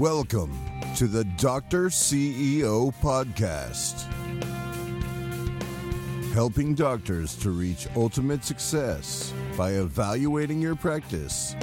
[0.00, 0.58] Welcome
[0.96, 1.88] to the Dr.
[1.90, 4.06] CEO Podcast,
[6.32, 11.54] helping doctors to reach ultimate success by evaluating your practice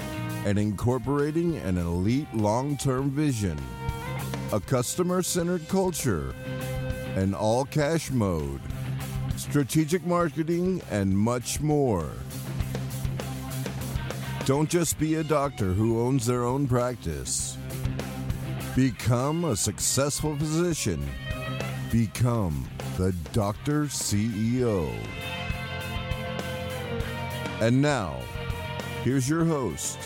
[0.46, 3.58] and incorporating an elite long term vision,
[4.54, 6.36] a customer centered culture,
[7.16, 8.62] an all cash mode,
[9.36, 12.12] strategic marketing, and much more.
[14.46, 17.58] Don't just be a doctor who owns their own practice.
[18.78, 21.04] Become a successful physician.
[21.92, 24.94] Become the Doctor CEO.
[27.60, 28.20] And now,
[29.04, 29.98] here's your host,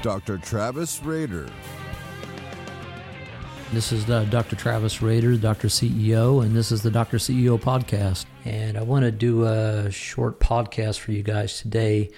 [0.00, 0.38] Dr.
[0.38, 1.46] Travis Rader.
[3.70, 4.56] This is uh, Dr.
[4.56, 5.68] Travis Rader, Dr.
[5.68, 7.18] CEO, and this is the Dr.
[7.18, 8.24] CEO podcast.
[8.46, 12.12] And I want to do a short podcast for you guys today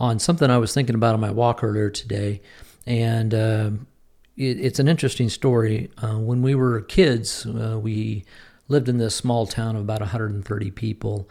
[0.00, 2.40] on something I was thinking about on my walk earlier today.
[2.86, 3.70] And uh,
[4.36, 5.90] it, it's an interesting story.
[5.98, 8.24] Uh, when we were kids, uh, we
[8.68, 11.28] lived in this small town of about 130 people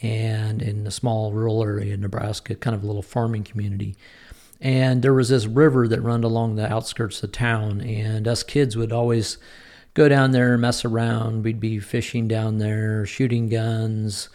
[0.00, 3.96] and in a small rural area in Nebraska, kind of a little farming community.
[4.60, 8.76] And there was this river that ran along the outskirts of town, and us kids
[8.76, 9.38] would always
[9.94, 11.44] go down there mess around.
[11.44, 14.28] We'd be fishing down there, shooting guns,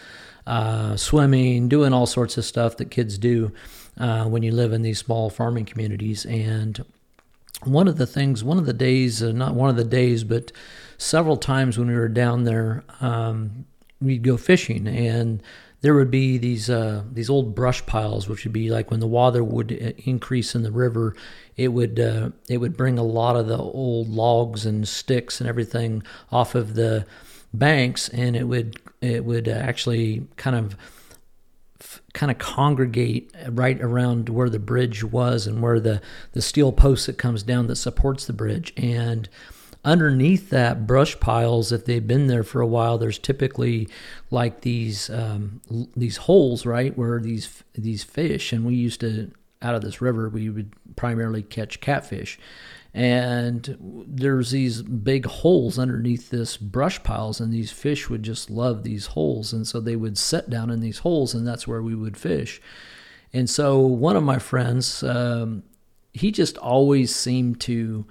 [0.48, 3.52] uh, swimming, doing all sorts of stuff that kids do
[3.98, 6.26] uh, when you live in these small farming communities.
[6.26, 6.84] And
[7.66, 10.52] one of the things, one of the days, uh, not one of the days, but
[10.98, 13.66] several times when we were down there, um,
[14.02, 15.42] we'd go fishing and
[15.84, 19.08] there would be these uh, these old brush piles, which would be like when the
[19.08, 21.14] water would uh, increase in the river,
[21.58, 25.50] it would uh, it would bring a lot of the old logs and sticks and
[25.50, 27.06] everything off of the
[27.54, 30.78] banks, and it would it would actually kind of
[32.14, 36.02] kind of congregate right around where the bridge was and where the
[36.34, 38.74] the steel post that comes down that supports the bridge.
[38.78, 39.28] And
[39.86, 43.88] underneath that brush piles if they've been there for a while there's typically
[44.32, 45.60] like these um,
[45.98, 49.30] these holes right where these these fish and we used to
[49.64, 52.38] out of this river we would primarily catch catfish.
[52.94, 53.76] And
[54.08, 59.08] there's these big holes underneath this brush piles and these fish would just love these
[59.08, 59.52] holes.
[59.52, 62.62] And so they would sit down in these holes and that's where we would fish.
[63.32, 65.64] And so one of my friends um,
[66.14, 68.06] he just always seemed to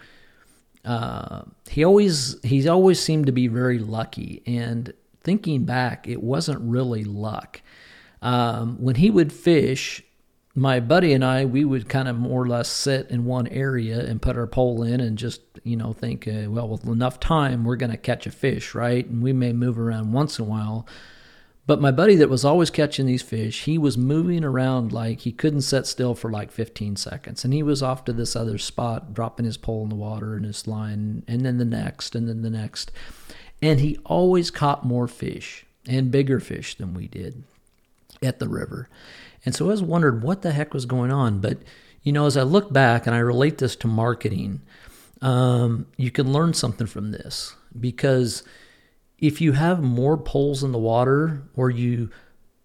[0.85, 4.43] uh, he always he's always seemed to be very lucky.
[4.47, 7.63] And thinking back it wasn't really luck.
[8.21, 10.03] Um, when he would fish
[10.55, 14.01] my buddy and I, we would kind of more or less sit in one area
[14.01, 17.65] and put our pole in and just, you know, think, uh, well, with enough time,
[17.65, 19.07] we're going to catch a fish, right?
[19.07, 20.87] And we may move around once in a while.
[21.65, 25.33] But my buddy that was always catching these fish, he was moving around like he
[25.33, 27.45] couldn't sit still for like 15 seconds.
[27.45, 30.45] And he was off to this other spot, dropping his pole in the water and
[30.45, 32.91] his line, and then the next, and then the next.
[33.63, 37.45] And he always caught more fish and bigger fish than we did
[38.23, 38.89] at the river.
[39.45, 41.41] And so I was wondered what the heck was going on.
[41.41, 41.59] But,
[42.03, 44.63] you know, as I look back and I relate this to marketing,
[45.21, 48.43] um, you can learn something from this because
[49.19, 52.11] if you have more poles in the water or you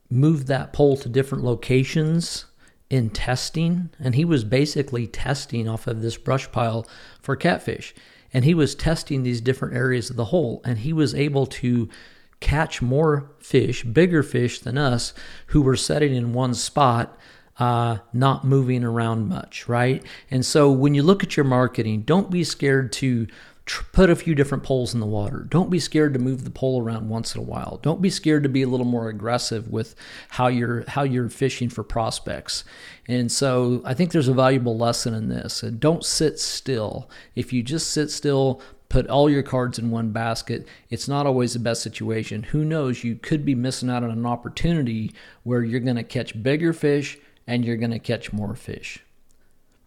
[0.10, 2.46] move that pole to different locations
[2.90, 6.88] in testing, and he was basically testing off of this brush pile
[7.22, 7.94] for catfish.
[8.34, 11.90] And he was testing these different areas of the hole, and he was able to
[12.40, 15.14] catch more fish, bigger fish than us,
[15.48, 17.18] who were setting in one spot,
[17.60, 20.04] uh, not moving around much, right?
[20.30, 23.28] And so when you look at your marketing, don't be scared to
[23.66, 25.46] tr- put a few different poles in the water.
[25.50, 27.80] Don't be scared to move the pole around once in a while.
[27.84, 29.96] Don't be scared to be a little more aggressive with
[30.30, 32.64] how you're how you're fishing for prospects.
[33.08, 35.62] And so I think there's a valuable lesson in this.
[35.62, 37.10] Don't sit still.
[37.36, 41.54] If you just sit still, put all your cards in one basket, it's not always
[41.54, 42.44] the best situation.
[42.44, 43.04] Who knows?
[43.04, 47.18] You could be missing out on an opportunity where you're going to catch bigger fish
[47.46, 49.00] and you're going to catch more fish.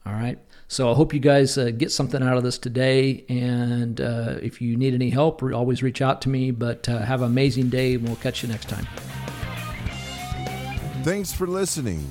[0.07, 0.39] All right.
[0.69, 3.25] So I hope you guys uh, get something out of this today.
[3.29, 6.53] And uh, if you need any help, always reach out to me.
[6.53, 8.87] But uh, have an amazing day, and we'll catch you next time.
[11.03, 12.07] Thanks for listening,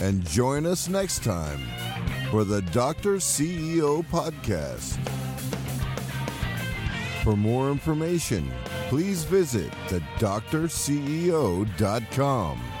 [0.00, 1.60] and join us next time
[2.30, 3.16] for the Dr.
[3.16, 4.98] CEO podcast.
[7.22, 8.50] For more information,
[8.88, 12.79] please visit thedoctorceo.com.